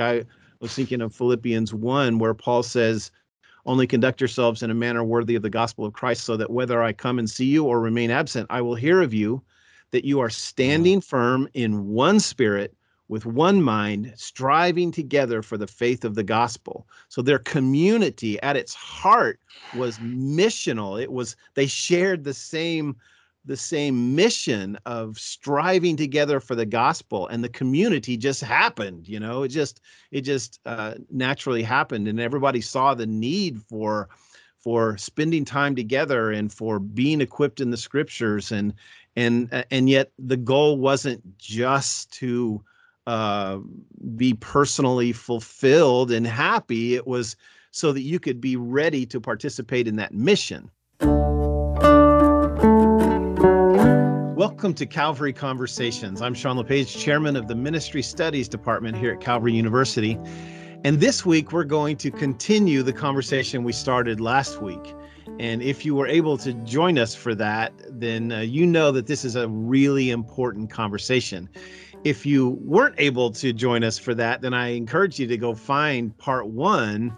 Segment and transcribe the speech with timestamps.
[0.00, 0.24] I
[0.60, 3.10] was thinking of Philippians 1, where Paul says,
[3.66, 6.82] Only conduct yourselves in a manner worthy of the gospel of Christ, so that whether
[6.82, 9.42] I come and see you or remain absent, I will hear of you
[9.90, 11.08] that you are standing mm-hmm.
[11.08, 12.74] firm in one spirit
[13.08, 16.86] with one mind, striving together for the faith of the gospel.
[17.08, 19.40] So their community at its heart
[19.74, 21.00] was missional.
[21.02, 22.94] It was they shared the same
[23.44, 29.18] the same mission of striving together for the gospel and the community just happened you
[29.18, 29.80] know it just
[30.10, 34.08] it just uh, naturally happened and everybody saw the need for
[34.58, 38.74] for spending time together and for being equipped in the scriptures and
[39.16, 42.62] and and yet the goal wasn't just to
[43.06, 43.58] uh,
[44.16, 46.94] be personally fulfilled and happy.
[46.94, 47.34] It was
[47.72, 50.70] so that you could be ready to participate in that mission.
[54.40, 56.22] Welcome to Calvary Conversations.
[56.22, 60.18] I'm Sean LePage, chairman of the Ministry Studies Department here at Calvary University.
[60.82, 64.94] And this week, we're going to continue the conversation we started last week.
[65.38, 69.06] And if you were able to join us for that, then uh, you know that
[69.06, 71.46] this is a really important conversation
[72.04, 75.54] if you weren't able to join us for that, then I encourage you to go
[75.54, 77.14] find part one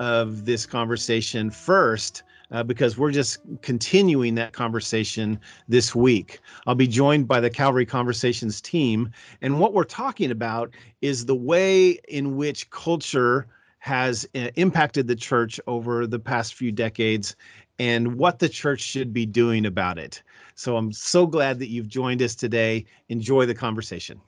[0.00, 2.24] of this conversation first.
[2.54, 6.38] Uh, because we're just continuing that conversation this week.
[6.68, 9.10] I'll be joined by the Calvary Conversations team.
[9.42, 13.48] And what we're talking about is the way in which culture
[13.80, 17.34] has uh, impacted the church over the past few decades
[17.80, 20.22] and what the church should be doing about it.
[20.54, 22.84] So I'm so glad that you've joined us today.
[23.08, 24.20] Enjoy the conversation.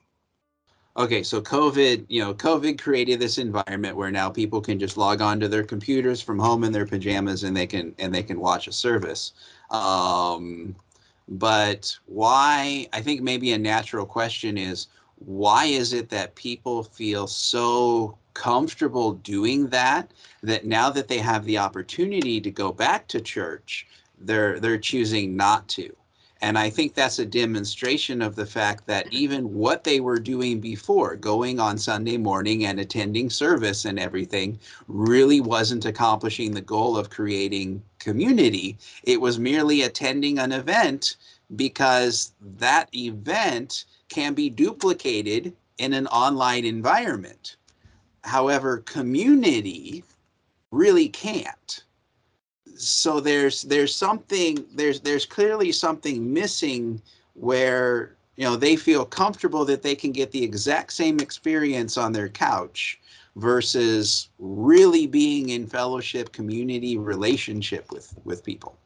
[0.98, 5.20] Okay, so COVID, you know, COVID created this environment where now people can just log
[5.20, 8.40] on to their computers from home in their pajamas and they can and they can
[8.40, 9.32] watch a service.
[9.70, 10.74] Um,
[11.28, 12.88] but why?
[12.94, 14.86] I think maybe a natural question is
[15.18, 21.44] why is it that people feel so comfortable doing that that now that they have
[21.44, 23.86] the opportunity to go back to church,
[24.20, 25.94] they're they're choosing not to.
[26.42, 30.60] And I think that's a demonstration of the fact that even what they were doing
[30.60, 36.98] before, going on Sunday morning and attending service and everything, really wasn't accomplishing the goal
[36.98, 38.76] of creating community.
[39.04, 41.16] It was merely attending an event
[41.54, 47.56] because that event can be duplicated in an online environment.
[48.24, 50.04] However, community
[50.70, 51.84] really can't
[52.76, 57.00] so there's there's something there's there's clearly something missing
[57.34, 62.12] where you know they feel comfortable that they can get the exact same experience on
[62.12, 63.00] their couch
[63.36, 68.78] versus really being in fellowship community relationship with with people.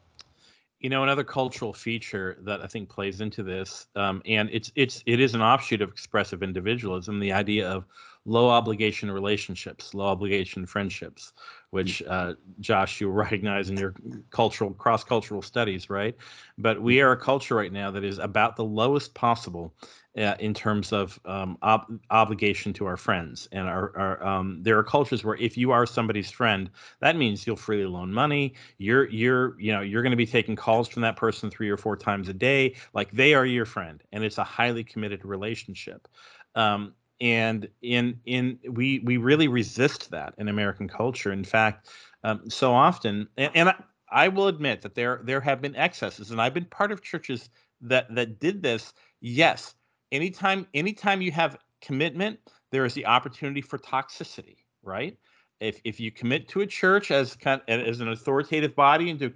[0.81, 5.03] You know another cultural feature that i think plays into this um, and it's it's
[5.07, 7.85] it is an offshoot of expressive individualism the idea of
[8.25, 11.33] low obligation relationships low obligation friendships
[11.71, 13.95] which uh, Josh, you recognize in your
[14.31, 16.17] cultural cross cultural studies, right?
[16.59, 19.75] But we are a culture right now that is about the lowest possible
[20.19, 23.49] uh, in terms of um, ob- obligation to our friends.
[23.53, 26.69] And our, our um, there are cultures where if you are somebody's friend,
[27.01, 28.55] that means you'll freely loan money.
[28.79, 31.77] You're you're you know you're going to be taking calls from that person three or
[31.77, 36.09] four times a day, like they are your friend, and it's a highly committed relationship.
[36.57, 41.33] Um, and in in we we really resist that in American culture.
[41.33, 41.89] In fact,
[42.25, 43.75] um, so often, and, and I,
[44.11, 47.51] I, will admit that there there have been excesses, and I've been part of churches
[47.83, 48.93] that that did this.
[49.21, 49.75] Yes,
[50.13, 52.39] anytime anytime you have commitment,
[52.71, 55.17] there is the opportunity for toxicity, right?
[55.61, 59.19] If, if you commit to a church as kind of, as an authoritative body and
[59.19, 59.29] to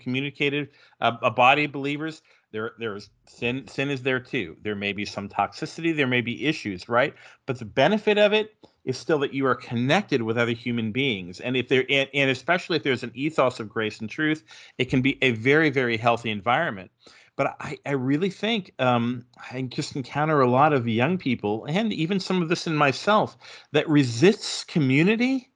[1.01, 2.23] a, a body of believers,
[2.55, 4.57] there there's sin sin is there too.
[4.63, 7.15] There may be some toxicity there may be issues right?
[7.47, 8.55] But the benefit of it
[8.85, 11.41] is still that you are connected with other human beings.
[11.41, 14.45] And if there and, and especially if there's an ethos of grace and truth
[14.79, 16.91] it can be a very very healthy environment.
[17.37, 21.93] But I, I really think um, I just encounter a lot of young people, and
[21.93, 23.37] even some of this in myself,
[23.73, 25.51] that resists community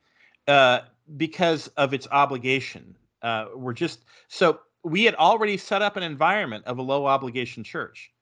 [0.49, 0.81] uh,
[1.17, 2.97] because of its obligation.
[3.23, 7.65] Uh, we're just so we had already set up an environment of a low obligation
[7.65, 8.13] church.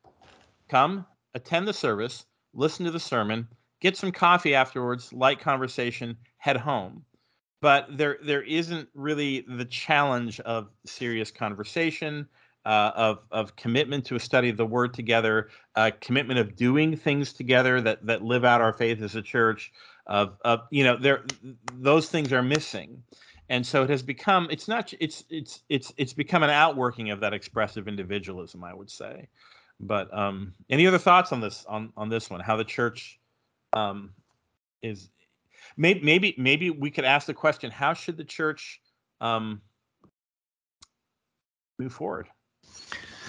[0.69, 3.47] Come, attend the service, listen to the sermon,
[3.81, 7.05] get some coffee afterwards, light conversation, head home.
[7.61, 12.29] But there there isn't really the challenge of serious conversation,
[12.65, 16.97] uh, of of commitment to a study of the Word together, uh, commitment of doing
[16.97, 19.73] things together that that live out our faith as a church.
[20.07, 21.25] Of of you know there
[21.73, 23.03] those things are missing
[23.49, 27.21] and so it has become it's not it's it's it's it's become an outworking of
[27.21, 29.29] that expressive individualism i would say
[29.81, 33.21] but um any other thoughts on this on on this one how the church
[33.73, 34.11] um
[34.83, 35.11] is
[35.77, 38.81] maybe maybe maybe we could ask the question: How should the church
[39.21, 39.61] um,
[41.79, 42.29] move forward?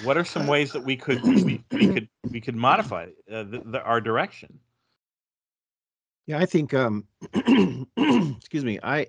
[0.03, 3.61] What are some ways that we could we, we could we could modify uh, the,
[3.65, 4.59] the, our direction?
[6.25, 6.73] Yeah, I think.
[6.73, 7.05] Um,
[8.37, 8.79] excuse me.
[8.83, 9.07] I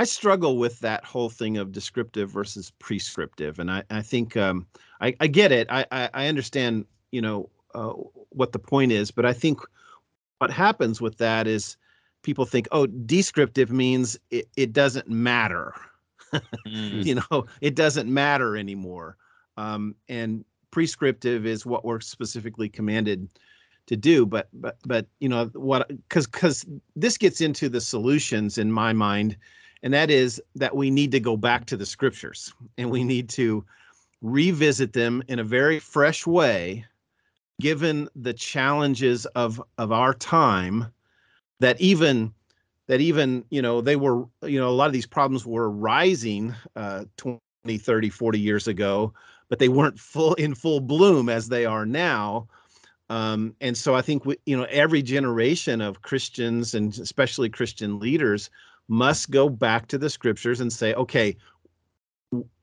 [0.00, 4.66] I struggle with that whole thing of descriptive versus prescriptive, and I I think um,
[5.02, 5.66] I I get it.
[5.70, 7.92] I I, I understand you know uh,
[8.30, 9.60] what the point is, but I think
[10.38, 11.76] what happens with that is
[12.22, 15.74] people think, oh, descriptive means it, it doesn't matter.
[16.32, 17.04] mm.
[17.04, 19.18] You know, it doesn't matter anymore.
[19.58, 23.28] Um, and prescriptive is what we're specifically commanded
[23.88, 24.24] to do.
[24.24, 25.88] But but but you know what?
[25.88, 26.64] Because because
[26.96, 29.36] this gets into the solutions in my mind,
[29.82, 33.28] and that is that we need to go back to the scriptures and we need
[33.30, 33.64] to
[34.22, 36.84] revisit them in a very fresh way
[37.60, 40.86] given the challenges of of our time
[41.60, 42.32] that even
[42.86, 46.54] that even you know they were you know a lot of these problems were rising
[46.76, 47.38] uh 20
[47.78, 49.12] 30 40 years ago
[49.48, 52.46] but they weren't full in full bloom as they are now.
[53.10, 57.98] Um, and so i think we, you know every generation of christians and especially christian
[57.98, 58.50] leaders
[58.90, 61.36] must go back to the scriptures and say okay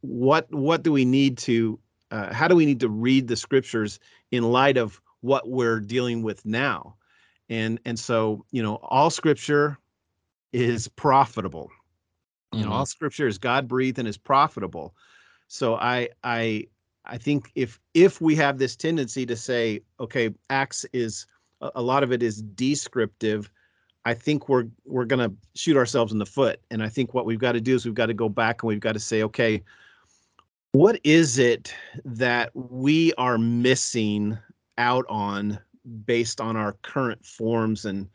[0.02, 1.80] what what do we need to
[2.12, 4.00] uh, how do we need to read the scriptures
[4.32, 6.96] in light of what we're dealing with now
[7.50, 9.78] and and so you know all scripture
[10.52, 11.72] is profitable
[12.54, 12.60] mm-hmm.
[12.60, 12.88] you know all mm-hmm.
[12.88, 14.94] scripture is god breathed and is profitable
[15.48, 16.62] so i i
[17.06, 21.26] i think if if we have this tendency to say okay acts is
[21.62, 23.50] a lot of it is descriptive
[24.08, 26.62] i think we're we're going to shoot ourselves in the foot.
[26.72, 28.70] And i think what we've got to do is we've got to go back and
[28.70, 29.62] we've got to say okay
[30.72, 31.74] what is it
[32.06, 34.38] that we are missing
[34.78, 35.60] out on
[36.06, 38.08] based on our current forms and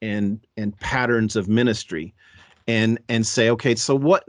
[0.00, 2.14] and and patterns of ministry?
[2.68, 4.28] And and say okay so what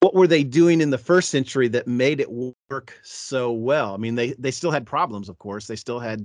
[0.00, 2.30] what were they doing in the first century that made it
[2.70, 3.92] work so well?
[3.92, 5.66] I mean they they still had problems of course.
[5.66, 6.24] They still had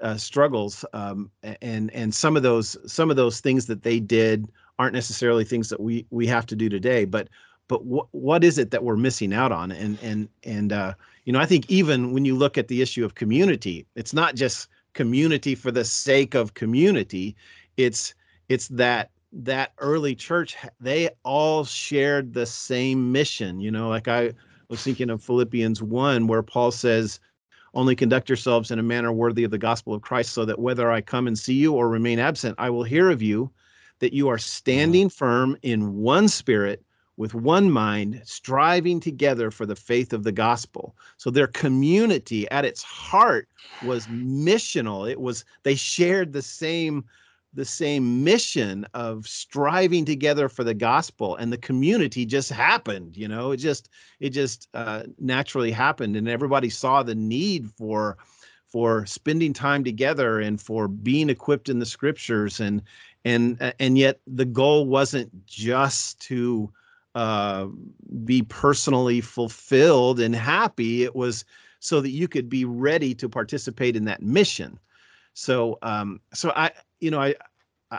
[0.00, 1.30] uh, struggles um,
[1.62, 4.48] and and some of those some of those things that they did
[4.78, 7.28] aren't necessarily things that we we have to do today but
[7.68, 9.70] but what what is it that we're missing out on?
[9.70, 10.94] And and and uh,
[11.28, 14.34] you know i think even when you look at the issue of community it's not
[14.34, 17.36] just community for the sake of community
[17.76, 18.14] it's
[18.48, 24.32] it's that that early church they all shared the same mission you know like i
[24.70, 27.20] was thinking of philippians 1 where paul says
[27.78, 30.90] only conduct yourselves in a manner worthy of the gospel of christ so that whether
[30.90, 33.50] i come and see you or remain absent i will hear of you
[34.00, 35.16] that you are standing mm-hmm.
[35.16, 36.82] firm in one spirit
[37.18, 40.96] with one mind, striving together for the faith of the gospel.
[41.16, 43.48] So their community at its heart
[43.84, 45.10] was missional.
[45.10, 47.04] It was they shared the same
[47.54, 53.26] the same mission of striving together for the gospel and the community just happened you
[53.26, 53.88] know it just
[54.20, 58.18] it just uh, naturally happened and everybody saw the need for
[58.66, 62.82] for spending time together and for being equipped in the scriptures and
[63.24, 66.70] and and yet the goal wasn't just to
[67.14, 67.66] uh,
[68.24, 71.02] be personally fulfilled and happy.
[71.02, 71.44] It was
[71.80, 74.78] so that you could be ready to participate in that mission.
[75.38, 77.34] So, um, so I, you know, I,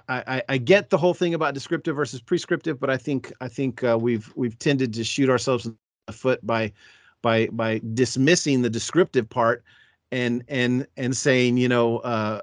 [0.09, 3.81] I, I get the whole thing about descriptive versus prescriptive, but I think I think
[3.81, 6.73] uh, we've we've tended to shoot ourselves in the foot by
[7.21, 9.63] by by dismissing the descriptive part
[10.11, 12.41] and and and saying you know uh,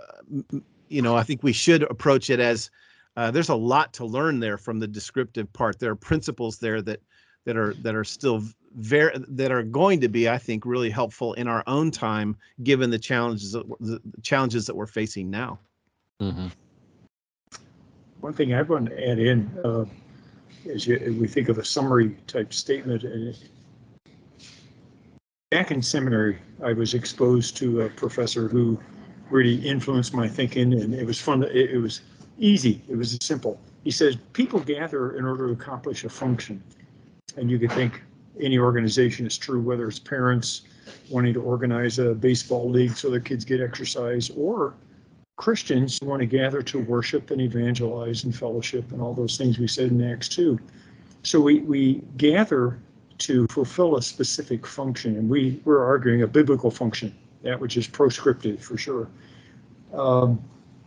[0.88, 2.70] you know I think we should approach it as
[3.18, 5.78] uh, there's a lot to learn there from the descriptive part.
[5.78, 7.00] There are principles there that
[7.46, 8.42] that are that are still
[8.74, 12.90] very that are going to be, I think, really helpful in our own time, given
[12.90, 15.58] the challenges the challenges that we're facing now.
[16.20, 16.48] Mm-hmm.
[18.20, 19.84] One thing I want to add in uh,
[20.64, 23.04] is you, we think of a summary type statement.
[23.04, 23.38] And
[25.50, 28.78] back in seminary, I was exposed to a professor who
[29.30, 31.44] really influenced my thinking, and it was fun.
[31.44, 32.00] It, it was
[32.38, 32.82] easy.
[32.88, 33.60] It was simple.
[33.84, 36.62] He says people gather in order to accomplish a function.
[37.37, 38.02] And you could think
[38.40, 40.62] any organization is true, whether it's parents
[41.11, 44.75] wanting to organize a baseball league so their kids get exercise, or
[45.37, 49.59] Christians who want to gather to worship and evangelize and fellowship and all those things
[49.59, 50.59] we said in Acts 2.
[51.23, 52.78] So we, we gather
[53.19, 57.87] to fulfill a specific function, and we, we're arguing a biblical function, that which is
[57.87, 59.09] proscriptive for sure.
[59.93, 60.43] Um,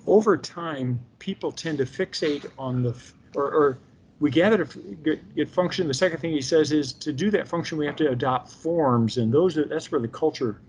[0.08, 2.96] over time, people tend to fixate on the,
[3.36, 3.78] or, or
[4.20, 5.88] we gather to get, get, function.
[5.88, 9.18] The second thing he says is to do that function, we have to adopt forms,
[9.18, 10.62] and those are, that's where the culture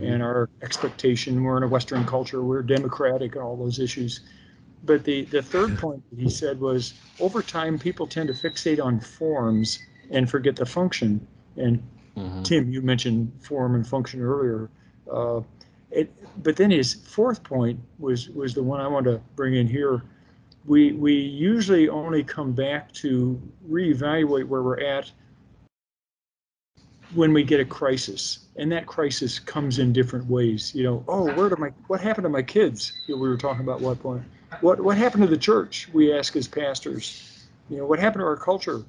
[0.00, 1.42] and our expectation.
[1.42, 2.42] We're in a Western culture.
[2.42, 4.20] We're democratic and all those issues.
[4.84, 8.82] but the, the third point that he said was over time, people tend to fixate
[8.82, 9.78] on forms
[10.10, 11.26] and forget the function.
[11.56, 11.82] And
[12.16, 12.44] Mhm.
[12.44, 14.70] Tim, you mentioned form and function earlier.
[15.10, 15.40] Uh,
[15.90, 16.10] it,
[16.42, 20.02] but then his fourth point was was the one I want to bring in here.
[20.66, 25.10] We we usually only come back to reevaluate where we're at
[27.14, 30.74] when we get a crisis, and that crisis comes in different ways.
[30.74, 32.92] You know, oh, where did my what happened to my kids?
[33.06, 34.24] You know, we were talking about what point.
[34.60, 35.88] What what happened to the church?
[35.92, 37.46] We ask as pastors.
[37.70, 38.82] You know, what happened to our culture?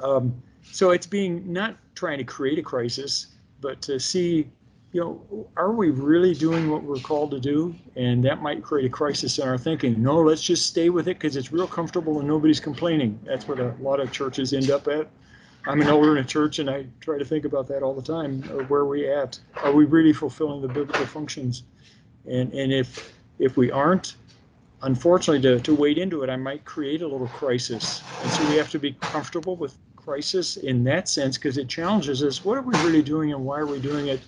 [0.00, 3.28] Um, so it's being not trying to create a crisis,
[3.60, 4.48] but to see,
[4.94, 7.74] you know, are we really doing what we're called to do?
[7.96, 10.00] And that might create a crisis in our thinking.
[10.00, 13.18] No, let's just stay with it because it's real comfortable and nobody's complaining.
[13.24, 15.08] That's what a lot of churches end up at.
[15.66, 18.02] I'm an elder in a church and I try to think about that all the
[18.02, 18.44] time.
[18.48, 19.36] Uh, Where are we at?
[19.64, 21.64] Are we really fulfilling the biblical functions?
[22.30, 24.14] And, and if, if we aren't,
[24.82, 28.00] unfortunately, to, to wade into it, I might create a little crisis.
[28.22, 32.22] And so we have to be comfortable with crisis in that sense because it challenges
[32.22, 32.44] us.
[32.44, 34.20] What are we really doing and why are we doing it?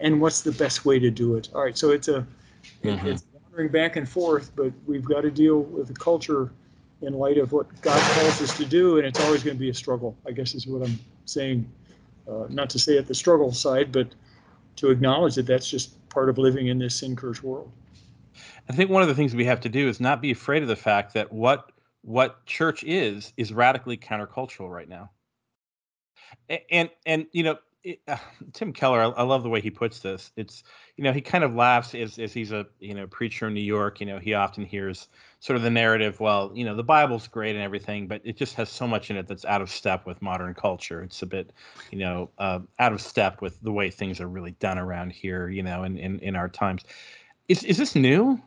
[0.00, 1.48] And what's the best way to do it?
[1.54, 2.26] All right, so it's a
[2.82, 3.04] Mhm.
[3.06, 6.50] it's wandering back and forth, but we've got to deal with the culture
[7.02, 9.70] in light of what God calls us to do, and it's always going to be
[9.70, 10.16] a struggle.
[10.26, 11.70] I guess is what I'm saying.
[12.26, 14.08] Uh, not to say at the struggle side, but
[14.76, 17.70] to acknowledge that that's just part of living in this sin cursed world.
[18.68, 20.68] I think one of the things we have to do is not be afraid of
[20.68, 21.70] the fact that what
[22.02, 25.10] what church is is radically countercultural right now.
[26.70, 28.16] And and, you know, it, uh,
[28.52, 30.32] Tim Keller, I, I love the way he puts this.
[30.36, 30.64] It's
[30.96, 33.60] you know he kind of laughs as as he's a you know preacher in New
[33.60, 34.00] York.
[34.00, 35.08] You know he often hears
[35.40, 36.18] sort of the narrative.
[36.18, 39.16] Well, you know the Bible's great and everything, but it just has so much in
[39.16, 41.02] it that's out of step with modern culture.
[41.02, 41.52] It's a bit
[41.90, 45.48] you know uh, out of step with the way things are really done around here.
[45.48, 46.82] You know, in in, in our times.
[47.48, 48.40] Is is this new?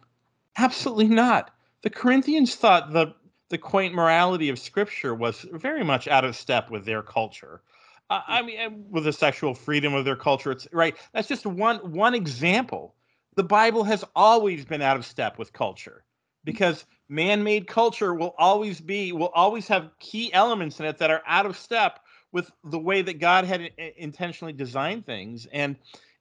[0.58, 1.52] Absolutely not.
[1.84, 3.14] The Corinthians thought the
[3.50, 7.62] the quaint morality of Scripture was very much out of step with their culture.
[8.10, 10.96] Uh, I mean, with the sexual freedom of their culture, it's right.
[11.14, 12.96] That's just one one example.
[13.36, 16.04] The Bible has always been out of step with culture
[16.44, 21.22] because man-made culture will always be will always have key elements in it that are
[21.28, 22.00] out of step
[22.32, 25.48] with the way that God had intentionally designed things.
[25.52, 25.76] And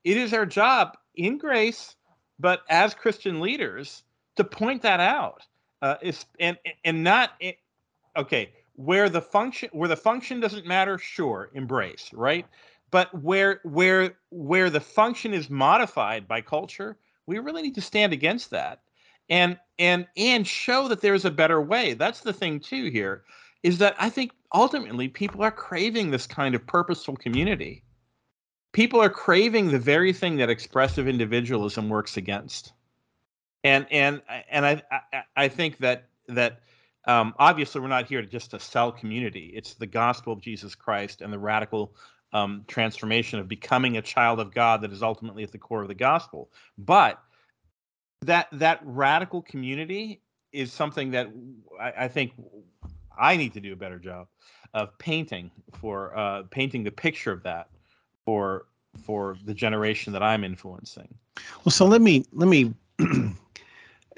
[0.05, 1.95] it is our job in grace,
[2.39, 4.03] but as Christian leaders,
[4.37, 5.43] to point that out.
[5.83, 7.31] Uh, is and and not
[8.17, 12.47] okay where the function where the function doesn't matter sure embrace right?
[12.91, 18.13] But where where where the function is modified by culture we really need to stand
[18.13, 18.81] against that.
[19.29, 21.95] And and and show that there's a better way.
[21.95, 23.25] That's the thing too here
[23.63, 27.83] is that i think ultimately people are craving this kind of purposeful community.
[28.73, 32.73] People are craving the very thing that expressive individualism works against.
[33.65, 36.61] And and and i i, I think that that
[37.07, 41.21] um, obviously we're not here just to sell community it's the gospel of jesus christ
[41.21, 41.95] and the radical
[42.33, 45.89] um, transformation of becoming a child of god that is ultimately at the core of
[45.89, 47.23] the gospel but
[48.23, 50.21] that that radical community
[50.53, 51.29] is something that
[51.81, 52.33] I, I think
[53.19, 54.29] I need to do a better job
[54.75, 57.69] of painting for uh, painting the picture of that
[58.25, 58.67] for
[59.05, 61.15] for the generation that I'm influencing.
[61.65, 62.75] Well, so let me let me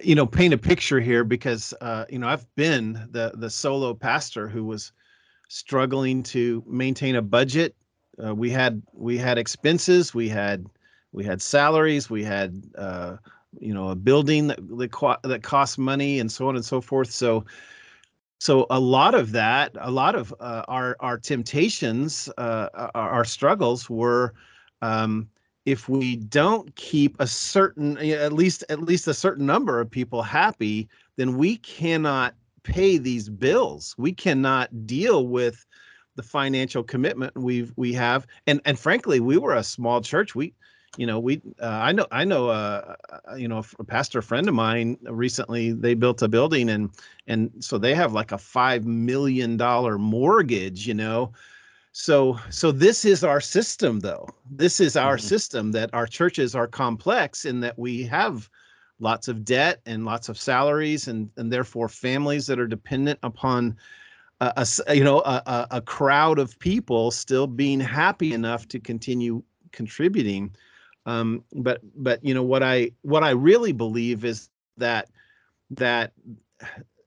[0.03, 3.95] you know paint a picture here because uh, you know I've been the the solo
[3.95, 4.93] pastor who was
[5.49, 7.75] struggling to maintain a budget.
[8.25, 10.67] Uh, we had we had expenses, we had
[11.13, 13.17] we had salaries, we had uh,
[13.59, 17.11] you know a building that that, that cost money and so on and so forth.
[17.11, 17.45] So
[18.41, 23.25] so a lot of that, a lot of uh, our our temptations, uh, our, our
[23.25, 24.35] struggles were.
[24.81, 25.29] Um,
[25.69, 30.23] if we don't keep a certain at least at least a certain number of people
[30.23, 33.95] happy then we cannot pay these bills.
[33.99, 35.67] We cannot deal with
[36.17, 38.27] the financial commitment we've we have.
[38.47, 40.35] And and frankly we were a small church.
[40.35, 40.55] We
[40.97, 44.49] you know we uh, i know i know uh uh, you know a pastor friend
[44.49, 46.89] of mine recently they built a building and
[47.27, 51.31] and so they have like a five million dollar mortgage you know
[51.99, 55.21] so so this is our system though this is our Mhm.
[55.21, 58.49] system that our churches are complex in that we have
[59.01, 63.77] lots of debt and lots of salaries and and therefore families that are dependent upon
[64.41, 68.79] a, a you know a, a, a crowd of people still being happy enough to
[68.79, 70.55] continue contributing
[71.05, 75.09] um, but but you know what i what i really believe is that
[75.71, 76.13] that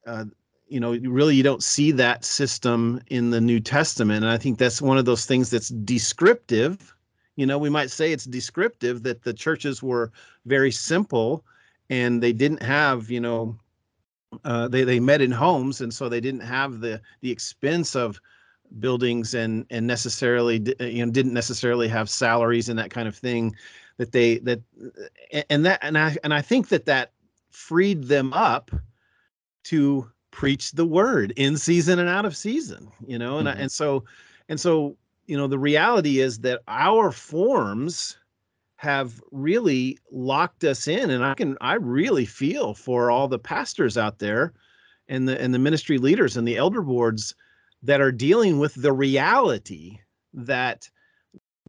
[0.05, 0.25] uh,
[0.71, 4.23] you know really you don't see that system in the new testament.
[4.23, 6.95] And i think that's one of those things that's descriptive.
[7.35, 10.11] You know we might say it's descriptive that the churches were
[10.45, 11.43] very simple
[11.89, 13.59] and they didn't have you know
[14.45, 18.19] uh, they they met in homes, and so they didn't have the the expense of
[18.79, 23.53] buildings and and necessarily you know didn't necessarily have salaries and that kind of thing
[23.97, 24.61] that they that
[25.49, 27.11] and that and I and I think that that
[27.49, 28.71] freed them up
[29.65, 33.57] to preach the word in season and out of season you know and mm-hmm.
[33.57, 34.03] I, and so
[34.49, 34.95] and so
[35.27, 38.17] you know the reality is that our forms
[38.77, 43.97] have really locked us in and i can i really feel for all the pastors
[43.97, 44.53] out there
[45.07, 47.35] and the and the ministry leaders and the elder boards
[47.83, 49.99] that are dealing with the reality
[50.33, 50.89] that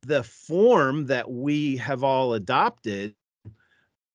[0.03, 3.15] the form that we have all adopted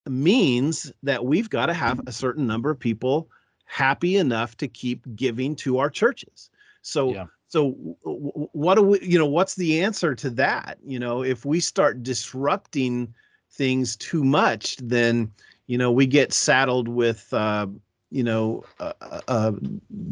[0.07, 3.29] means that we've got to have a certain number of people
[3.67, 6.49] happy enough to keep giving to our churches.
[6.81, 7.25] So yeah.
[7.47, 7.71] so
[8.03, 10.77] what do we you know what's the answer to that?
[10.83, 13.13] You know if we start disrupting
[13.51, 15.31] things too much then
[15.67, 17.67] you know we get saddled with uh,
[18.09, 19.51] you know uh, uh, uh,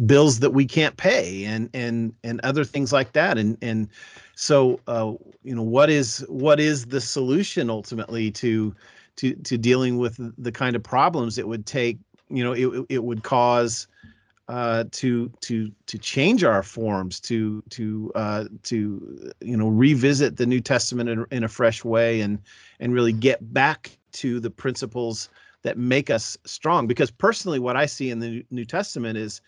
[0.06, 3.38] bills that we can't pay and and and other things like that.
[3.38, 3.90] And and
[4.36, 8.76] so uh, you know what is what is the solution ultimately to
[9.18, 11.98] to to dealing with the kind of problems it would take
[12.30, 13.88] you know it, it would cause
[14.48, 20.46] uh, to to to change our forms, to to uh, to you know revisit the
[20.46, 22.40] New Testament in, in a fresh way, and
[22.80, 25.30] and really get back to the principles
[25.64, 26.86] that make us strong.
[26.86, 29.42] Because personally, what I see in the New Testament is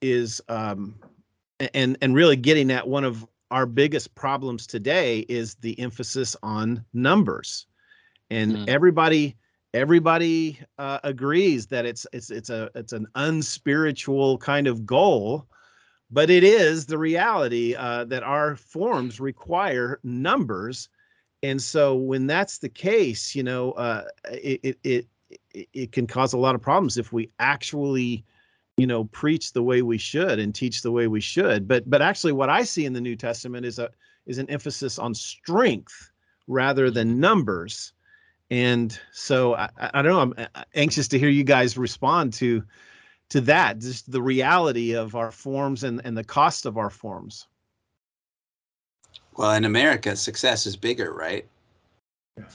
[0.00, 0.94] is um,
[1.74, 6.82] and and really getting at one of our biggest problems today is the emphasis on
[6.94, 7.66] numbers,
[8.30, 8.68] and mm.
[8.68, 9.36] everybody
[9.74, 15.46] everybody uh, agrees that it's it's it's a it's an unspiritual kind of goal
[16.10, 20.88] but it is the reality uh, that our forms require numbers.
[21.42, 25.06] And so when that's the case you know uh, it, it it
[25.52, 28.24] it can cause a lot of problems if we actually
[28.76, 31.68] you know preach the way we should and teach the way we should.
[31.68, 33.90] But but actually what i see in the new testament is a
[34.26, 36.10] is an emphasis on strength
[36.46, 37.92] rather than numbers
[38.50, 40.20] and so I, I don't know.
[40.20, 42.62] I'm uh, anxious to hear you guys respond to
[43.30, 47.46] to that, just the reality of our forms and, and the cost of our forms.
[49.36, 51.46] Well, in America, success is bigger, right?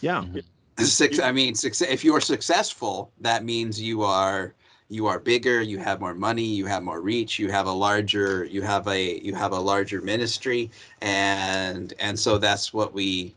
[0.02, 0.22] Yeah.
[0.22, 0.84] Mm-hmm.
[0.84, 4.54] Six, I mean, success, if you're successful, that means you are
[4.90, 8.44] you are bigger, you have more money, you have more reach, you have a larger
[8.44, 10.70] you have a you have a larger ministry,
[11.02, 13.34] and and so that's what we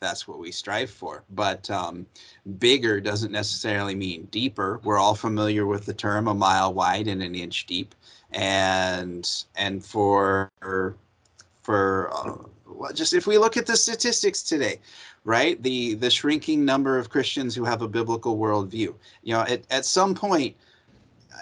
[0.00, 1.22] that's what we strive for.
[1.30, 2.06] But um,
[2.58, 4.80] bigger doesn't necessarily mean deeper.
[4.82, 7.94] We're all familiar with the term a mile wide and an inch deep,
[8.32, 10.50] and and for
[11.62, 14.80] for uh, just if we look at the statistics today,
[15.24, 15.62] right?
[15.62, 18.94] The the shrinking number of Christians who have a biblical worldview.
[19.22, 20.56] You know, at, at some point,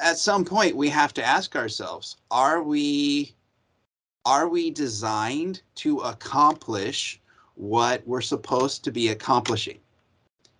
[0.03, 3.35] at some point, we have to ask ourselves: Are we
[4.25, 7.21] are we designed to accomplish
[7.59, 9.79] what we're supposed to be accomplishing.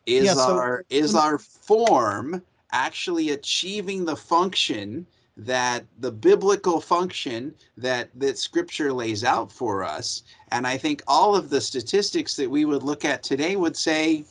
[0.07, 5.07] Is yeah, so, our is our form actually achieving the function
[5.37, 10.25] that the biblical function that that scripture lays out for us?
[10.51, 14.25] And i think all of the statistics that we would look at today would say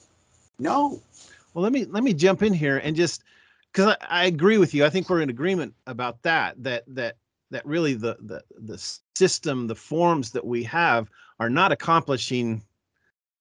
[0.59, 1.01] no.
[1.53, 3.23] Well let me let me jump in here and just
[3.71, 4.83] because I, I, agree with you.
[4.83, 7.15] I think we're in agreement about that that that
[7.51, 12.63] that really the the the system the forms that we have are not accomplishing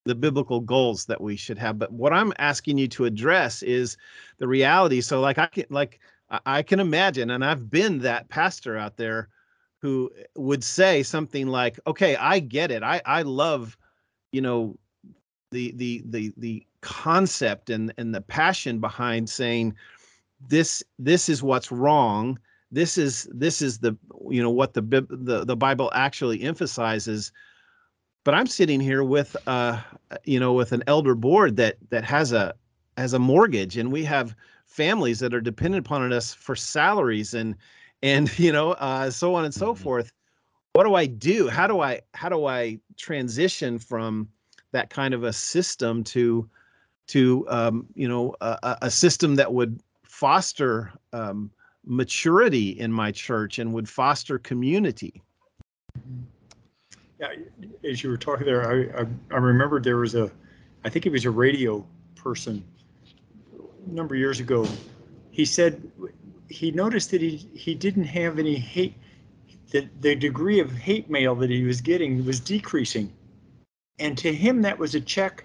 [0.04, 1.78] the biblical goals that we should have.
[1.78, 3.96] But what i'm asking you to address is
[4.38, 5.00] the reality.
[5.00, 6.00] So like i can like
[6.44, 9.28] i can imagine and i've been that pastor out there
[9.80, 12.82] who would say something like okay i get it.
[12.82, 13.76] I i love
[14.32, 14.78] you know
[15.50, 19.74] the the the the concept and and the passion behind saying
[20.48, 22.38] this this is what's wrong.
[22.70, 23.96] This is this is the
[24.30, 27.32] you know what the the the bible actually emphasizes
[28.26, 29.80] but I'm sitting here with uh
[30.24, 32.54] you know with an elder board that that has a
[32.96, 34.34] has a mortgage and we have
[34.66, 37.54] families that are dependent upon us for salaries and
[38.02, 39.82] and you know uh so on and so mm-hmm.
[39.82, 40.12] forth.
[40.72, 41.48] What do I do?
[41.48, 44.28] How do I how do I transition from
[44.72, 46.50] that kind of a system to
[47.06, 51.50] to um, you know a, a system that would foster um,
[51.84, 55.22] maturity in my church and would foster community?
[55.94, 56.35] Yeah,
[57.84, 60.30] as you were talking there, I, I, I remembered there was a,
[60.84, 62.62] I think he was a radio person
[63.88, 64.66] a number of years ago.
[65.30, 65.90] He said
[66.48, 68.94] he noticed that he, he didn't have any hate,
[69.70, 73.12] that the degree of hate mail that he was getting was decreasing.
[73.98, 75.44] And to him, that was a check.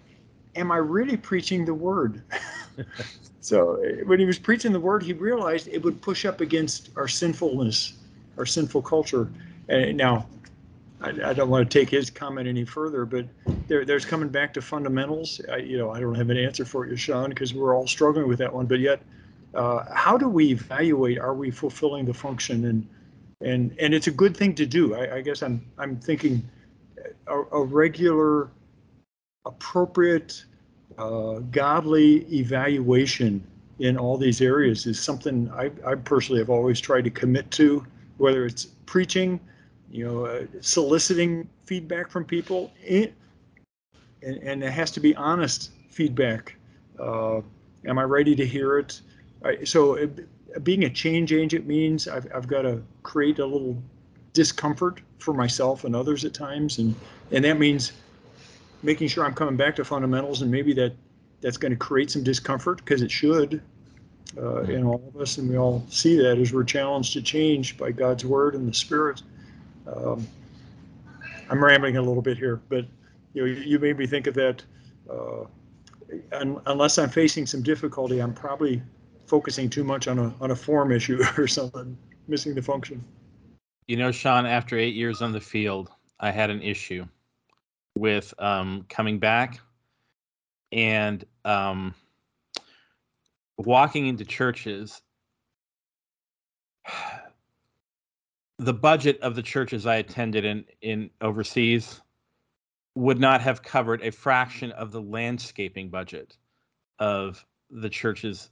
[0.55, 2.21] Am I really preaching the word?
[3.41, 7.07] so when he was preaching the word, he realized it would push up against our
[7.07, 7.93] sinfulness,
[8.37, 9.29] our sinful culture.
[9.69, 10.27] And now,
[11.01, 13.25] I, I don't want to take his comment any further, but
[13.67, 15.41] there, there's coming back to fundamentals.
[15.51, 18.27] I, you know, I don't have an answer for you, Sean, because we're all struggling
[18.27, 18.65] with that one.
[18.67, 19.01] But yet,
[19.53, 21.19] uh, how do we evaluate?
[21.19, 22.65] Are we fulfilling the function?
[22.65, 22.87] And
[23.41, 24.95] and and it's a good thing to do.
[24.95, 26.47] I, I guess I'm I'm thinking
[27.27, 28.49] a, a regular,
[29.45, 30.45] appropriate,
[30.97, 33.45] uh, godly evaluation
[33.79, 37.85] in all these areas is something I, I personally have always tried to commit to,
[38.17, 39.39] whether it's preaching,
[39.91, 43.13] you know, uh, soliciting feedback from people, and,
[44.23, 46.55] and it has to be honest feedback.
[46.99, 47.41] Uh,
[47.85, 49.01] am I ready to hear it?
[49.43, 53.81] I, so it, being a change agent means I've, I've got to create a little
[54.33, 56.95] discomfort for myself and others at times, and
[57.31, 57.91] and that means
[58.83, 60.93] making sure I'm coming back to fundamentals, and maybe that
[61.41, 63.61] that's going to create some discomfort because it should
[64.37, 67.77] uh, in all of us, and we all see that as we're challenged to change
[67.77, 69.21] by God's word and the Spirit.
[69.87, 70.27] Um,
[71.49, 72.85] I'm rambling a little bit here, but
[73.33, 74.63] you know, you made me think of that.
[75.09, 75.45] Uh,
[76.33, 78.81] un, unless I'm facing some difficulty, I'm probably
[79.27, 83.03] focusing too much on a on a form issue or something, missing the function.
[83.87, 85.89] You know, Sean, after eight years on the field,
[86.19, 87.05] I had an issue
[87.95, 89.59] with um, coming back
[90.71, 91.93] and um,
[93.57, 95.01] walking into churches.
[98.61, 101.99] The budget of the churches I attended in, in overseas
[102.93, 106.37] would not have covered a fraction of the landscaping budget
[106.99, 108.51] of the churches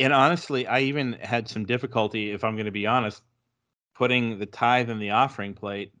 [0.00, 3.22] and honestly, I even had some difficulty, if I'm going to be honest,
[3.94, 5.92] putting the tithe in the offering plate,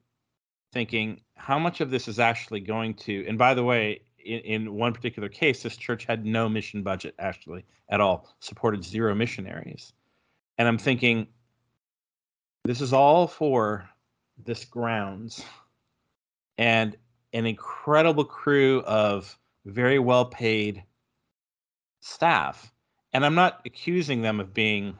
[0.72, 3.24] thinking how much of this is actually going to.
[3.28, 7.14] And by the way, in, in one particular case, this church had no mission budget
[7.18, 9.92] actually at all, supported zero missionaries.
[10.62, 11.26] And I'm thinking,
[12.62, 13.90] this is all for
[14.44, 15.44] this grounds
[16.56, 16.96] and
[17.32, 20.84] an incredible crew of very well paid
[21.98, 22.72] staff
[23.12, 24.96] and I'm not accusing them of being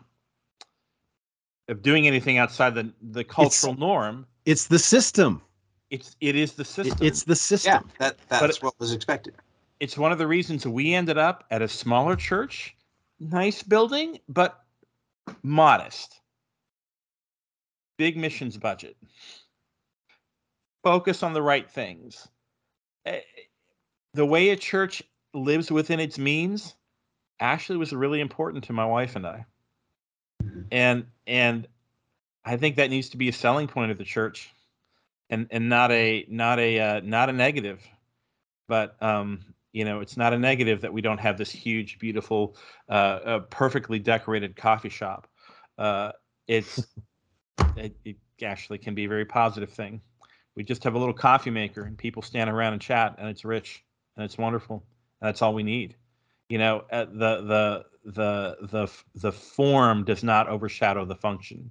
[1.68, 4.26] of doing anything outside the the cultural it's, norm.
[4.44, 5.42] It's the system.
[5.90, 6.98] It's it is the system.
[7.00, 7.84] It's the system.
[7.84, 9.36] Yeah, that that's but what was expected.
[9.78, 12.74] It's one of the reasons we ended up at a smaller church,
[13.20, 14.61] nice building, but
[15.42, 16.20] modest.
[17.98, 18.96] Big missions budget.
[20.82, 22.26] Focus on the right things.
[23.06, 23.20] Eh,
[24.14, 25.02] the way a church
[25.34, 26.74] lives within its means
[27.40, 29.46] Ashley was really important to my wife and I.
[30.70, 31.66] And and
[32.44, 34.50] I think that needs to be a selling point of the church
[35.30, 37.80] and and not a not a uh, not a negative.
[38.68, 42.56] But um you know, it's not a negative that we don't have this huge, beautiful,
[42.88, 45.28] uh, uh perfectly decorated coffee shop.
[45.78, 46.12] Uh,
[46.46, 46.86] it's
[47.76, 50.00] it, it actually can be a very positive thing.
[50.54, 53.44] We just have a little coffee maker, and people stand around and chat, and it's
[53.44, 53.84] rich
[54.16, 54.84] and it's wonderful.
[55.20, 55.96] And that's all we need
[56.52, 61.70] you know uh, the the the the the form does not overshadow the function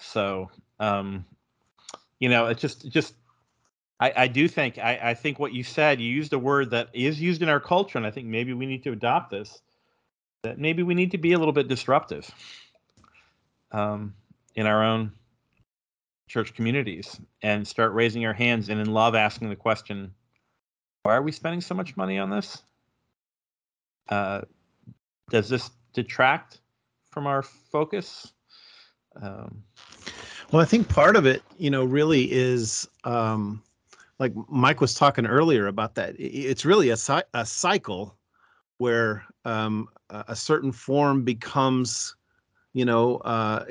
[0.00, 0.50] so
[0.80, 1.24] um
[2.18, 3.14] you know it's just just
[4.00, 6.88] I, I do think I, I think what you said you used a word that
[6.92, 9.60] is used in our culture and i think maybe we need to adopt this
[10.42, 12.30] that maybe we need to be a little bit disruptive
[13.72, 14.14] um,
[14.54, 15.12] in our own
[16.28, 20.12] church communities and start raising our hands and in love asking the question
[21.02, 22.62] why are we spending so much money on this
[24.08, 24.40] uh,
[25.30, 26.60] does this detract
[27.10, 28.32] from our focus?
[29.20, 29.62] Um,
[30.50, 33.62] well, I think part of it, you know, really is um,
[34.20, 36.14] like Mike was talking earlier about that.
[36.18, 36.96] It's really a,
[37.34, 38.16] a cycle
[38.78, 42.14] where um, a certain form becomes,
[42.72, 43.64] you know, uh,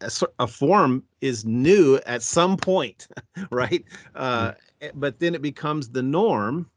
[0.00, 0.10] a,
[0.40, 3.08] a, form is new at some point,
[3.50, 3.84] right?
[4.14, 5.00] Uh, mm-hmm.
[5.00, 6.68] But then it becomes the norm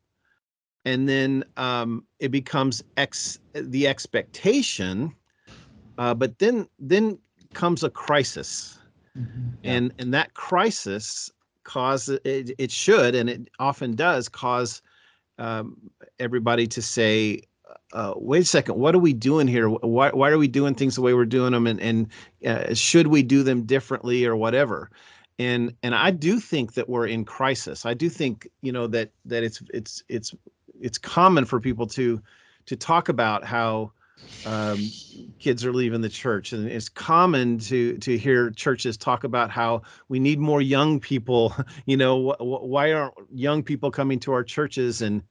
[0.85, 5.13] and then um, it becomes ex the expectation
[5.97, 7.17] uh, but then then
[7.53, 8.79] comes a crisis
[9.17, 9.49] mm-hmm.
[9.63, 9.73] yeah.
[9.73, 11.31] and and that crisis
[11.65, 14.81] causes it, it should and it often does cause
[15.37, 15.75] um,
[16.19, 17.41] everybody to say
[17.93, 19.67] uh, wait a second what are we doing here?
[19.69, 22.07] Why, why are we doing things the way we're doing them and, and
[22.45, 24.89] uh, should we do them differently or whatever?
[25.37, 27.85] And and i do think that we're in crisis.
[27.85, 30.33] I do think you know that that it's it's it's
[30.79, 32.21] it's common for people to
[32.67, 33.91] to talk about how
[34.43, 34.93] um,
[35.39, 39.81] kids are leaving the church, and it's common to to hear churches talk about how
[40.09, 41.53] we need more young people.
[41.85, 45.01] You know, wh- why aren't young people coming to our churches?
[45.01, 45.23] And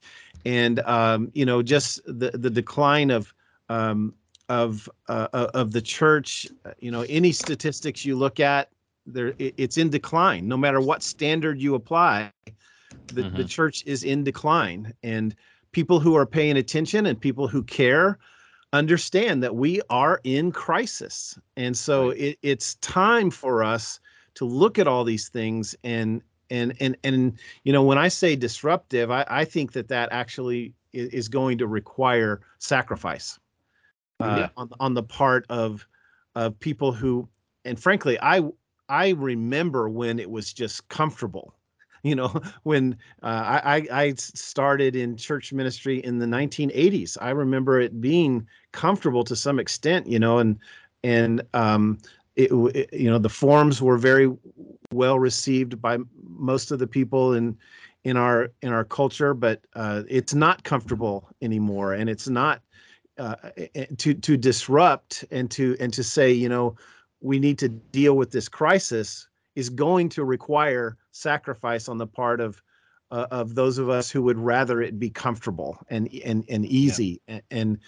[0.44, 3.34] and um, you know just the the decline of
[3.68, 4.14] um,
[4.48, 6.46] of uh, uh of the church.
[6.78, 8.70] You know, any statistics you look at,
[9.06, 10.48] there it, it's in decline.
[10.48, 12.32] No matter what standard you apply,
[13.10, 13.34] the Mhm.
[13.34, 15.34] the church is in decline, and
[15.72, 18.18] people who are paying attention and people who care
[18.74, 22.18] understand that we are in crisis and so Right.
[22.18, 24.00] it, it's time for us
[24.34, 28.36] to look at all these things and and and and you know when i say
[28.36, 33.38] disruptive i, I think that that actually is, going to require sacrifice
[34.20, 34.48] uh, Yeah.
[34.56, 35.86] on, on the part of
[36.34, 37.28] of people who
[37.64, 38.42] and frankly i
[38.88, 41.54] i remember when it was just comfortable
[42.08, 47.80] you know when uh, I, I started in church ministry in the 1980s i remember
[47.80, 50.58] it being comfortable to some extent you know and
[51.02, 51.98] and um
[52.36, 54.30] it, it you know the forms were very
[54.92, 57.56] well received by most of the people in
[58.04, 62.60] in our in our culture but uh it's not comfortable anymore and it's not
[63.16, 63.36] uh,
[63.96, 66.76] to to disrupt and to and to say you know
[67.20, 72.40] we need to deal with this crisis is going to require sacrifice on the part
[72.40, 72.62] of
[73.10, 77.20] uh, of those of us who would rather it be comfortable and and and easy.
[77.28, 77.78] And and,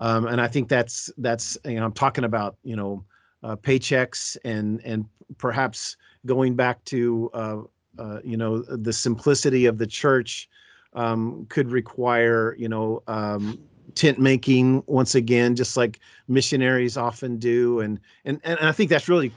[0.00, 3.04] um, and I think that's that's you know I'm talking about you know
[3.42, 5.04] uh, paychecks and and
[5.38, 7.58] perhaps going back to uh,
[7.98, 10.48] uh, you know the simplicity of the church
[10.94, 13.58] um, could require you know um,
[13.94, 17.80] tent making once again just like missionaries often do.
[17.80, 19.32] And and and I think that's really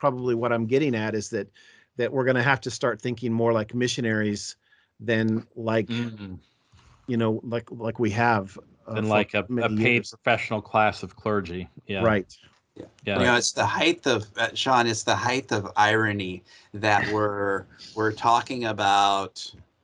[0.00, 1.48] probably what I'm getting at is that
[1.96, 4.56] that we're going to have to start thinking more like missionaries
[4.98, 6.38] than like Mhm.
[7.06, 8.58] you know like like we have
[8.88, 10.10] uh, And like a, a paid years.
[10.10, 11.68] professional class of clergy.
[11.86, 12.02] Yeah.
[12.02, 12.36] right
[13.04, 13.18] Yeah.
[13.18, 14.86] You know, it's the height of uh, Sean.
[14.86, 19.32] It's the height of irony that we're we're talking about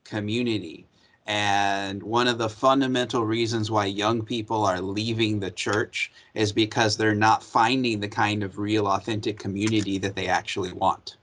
[0.05, 0.87] community,
[1.27, 6.97] and one of the fundamental reasons why young people are leaving the church is because
[6.97, 11.17] they're not finding the kind of real, authentic community that they actually want.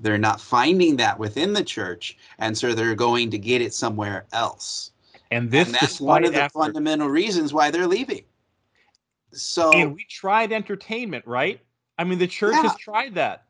[0.00, 4.26] They're not finding that within the church, and so they're going to get it somewhere
[4.32, 4.92] else.
[5.30, 8.24] And this and that's one of the after- fundamental reasons why they're leaving.
[9.32, 11.60] So and we tried entertainment, right?
[11.98, 12.62] I mean, the church Yeah.
[12.62, 13.44] has tried that.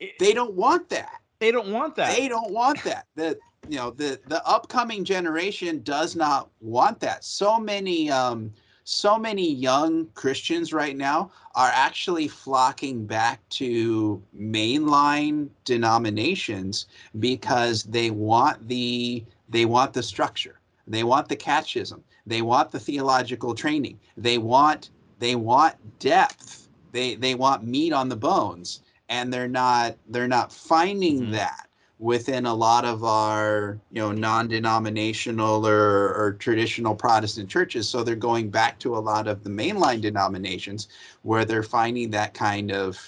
[0.00, 1.20] It- they don't want that.
[1.38, 2.16] they don't want that.
[2.16, 3.06] They don't want that.
[3.16, 3.38] The
[3.68, 7.24] you know the the upcoming generation does not want that.
[7.24, 8.52] So many um
[8.84, 16.86] so many young Christians right now are actually flocking back to mainline denominations
[17.18, 20.60] because they want the they want the structure.
[20.86, 22.04] They want the catechism.
[22.26, 24.00] They want the theological training.
[24.16, 26.68] They want they want depth.
[26.92, 31.30] They they want meat on the bones and they're not they're not finding Mhm.
[31.30, 31.68] that
[32.02, 37.88] within a lot of our you know non-denominational or, or traditional protestant churches.
[37.88, 40.88] So they're going back to a lot of the mainline denominations
[41.22, 42.98] where they're finding that kind of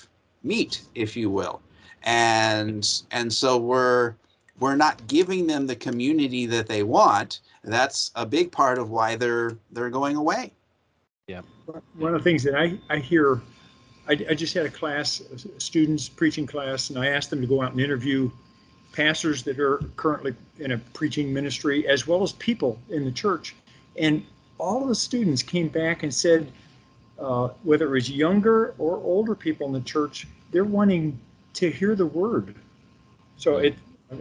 [0.45, 1.61] meat if you will.
[2.05, 4.15] And and so we're
[4.61, 7.41] we're not giving them the community that they want.
[7.65, 10.53] That's a big part of why they're they're going away.
[11.27, 11.41] Yeah.
[11.97, 13.41] One of the things that I, I hear,
[14.07, 15.23] I, I just had a class,
[15.59, 18.31] students preaching class, and I asked them to go out and interview
[18.95, 23.55] pastors that are currently in a preaching ministry as well as people in the church.
[23.99, 24.25] And
[24.59, 26.51] all of the students came back and said,
[27.19, 31.19] uh, whether it was younger or older people in the church, they're wanting
[31.55, 32.55] to hear the word.
[33.37, 33.75] So it,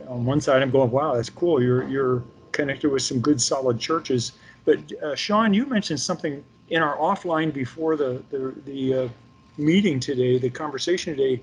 [0.07, 1.61] on one side, I'm going, wow, that's cool.
[1.61, 4.33] You're you're connected with some good, solid churches.
[4.65, 9.09] But uh, Sean, you mentioned something in our offline before the the, the uh,
[9.57, 11.41] meeting today, the conversation today,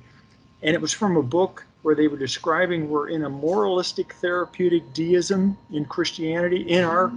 [0.62, 4.92] and it was from a book where they were describing we're in a moralistic therapeutic
[4.92, 7.10] deism in Christianity in our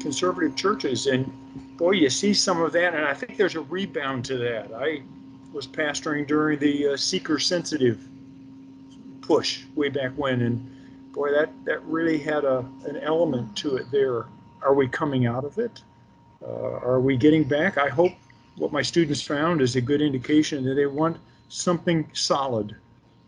[0.00, 1.30] conservative churches, and
[1.76, 4.72] boy, you see some of that, and I think there's a rebound to that.
[4.74, 5.02] I
[5.52, 8.06] was pastoring during the uh, seeker sensitive
[9.20, 13.90] push way back when, and boy, that that really had a an element to it
[13.90, 14.26] there.
[14.62, 15.82] Are we coming out of it?
[16.42, 17.78] Uh, are we getting back?
[17.78, 18.12] I hope
[18.56, 21.16] what my students found is a good indication that they want
[21.48, 22.76] something solid,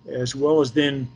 [0.08, 1.08] as well as then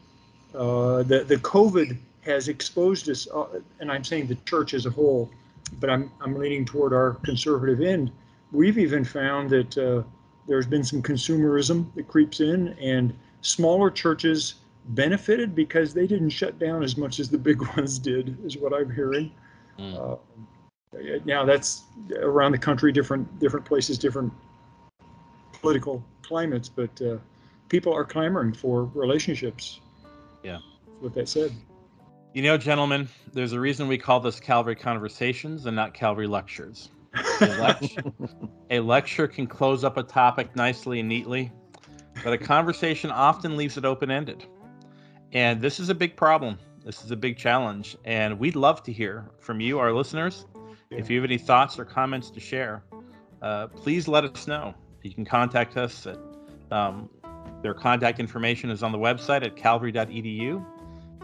[0.54, 3.46] uh, the the COVID has exposed us, uh,
[3.80, 5.30] and I'm saying the church as a whole,
[5.80, 8.10] but I'm I'm leaning toward our conservative end.
[8.52, 10.02] We've even found that uh,
[10.48, 14.54] there's been some consumerism that creeps in, and smaller churches
[14.90, 18.72] benefited because they didn't shut down as much as the big ones did, is what
[18.72, 19.32] I'm hearing.
[19.78, 20.18] Mm.
[21.24, 21.82] Now that's
[22.18, 24.32] around the country, different different places, different
[25.52, 27.18] political climates, but uh,
[27.68, 29.80] people are clamoring for relationships.
[30.42, 30.58] Yeah.
[30.86, 31.52] That's what that said.
[32.34, 36.90] You know, gentlemen, there's a reason we call this Calvary Conversations and not Calvary Lectures.
[37.40, 38.02] A lecture,
[38.70, 41.50] a lecture can close up a topic nicely and neatly,
[42.22, 44.44] but a conversation often leaves it open ended.
[45.32, 46.58] And this is a big problem.
[46.84, 47.96] This is a big challenge.
[48.04, 50.46] And we'd love to hear from you, our listeners.
[50.90, 52.84] If you have any thoughts or comments to share,
[53.42, 54.74] uh, please let us know.
[55.02, 56.18] You can contact us at
[56.70, 57.08] um,
[57.66, 60.64] their contact information is on the website at calvary.edu.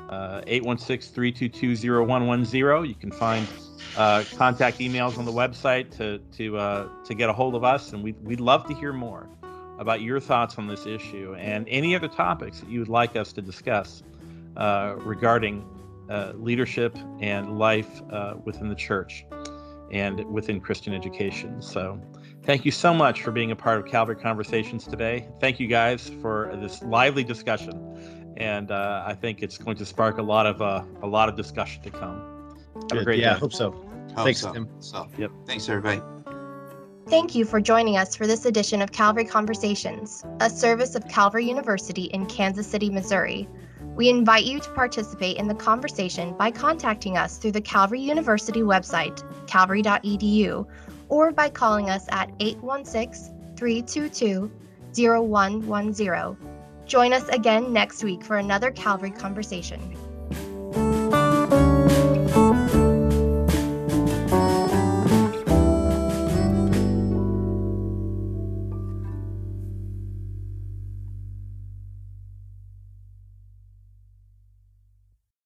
[0.09, 2.89] Uh, 816-322-0110.
[2.89, 3.47] You can find
[3.97, 7.93] uh, contact emails on the website to to uh, to get a hold of us,
[7.93, 9.29] and we'd we'd love to hear more
[9.79, 13.33] about your thoughts on this issue and any other topics that you would like us
[13.35, 14.03] to discuss
[14.57, 15.65] uh, regarding
[16.11, 19.25] uh, leadership and life uh, within the church
[19.93, 21.63] and within Christian education.
[21.63, 22.01] So.
[22.45, 25.29] Thank you so much for being a part of Calvary Conversations today.
[25.41, 30.19] Thank you guys for this lively discussion, and uh, I think it's going to spark
[30.19, 32.59] a lot of uh, a lot of discussion to come.
[32.75, 33.05] Have a Good.
[33.05, 33.71] great yeah, I hope so.
[33.71, 34.53] Hope Thanks, so.
[34.53, 34.69] Tim.
[34.81, 35.31] So, Yep.
[35.47, 36.03] Thanks, everybody.
[37.09, 41.45] Thank you for joining us for this edition of Calvary Conversations, a service of Calvary
[41.45, 43.49] University in Kansas City, Missouri.
[43.95, 48.63] We invite you to participate in the conversation by contacting us through the Calvary University
[48.63, 50.67] website, calvary.edu,
[51.13, 54.51] or by calling us at 816 322
[54.95, 56.37] 0110.
[56.87, 59.95] Join us again next week for another Calvary Conversation.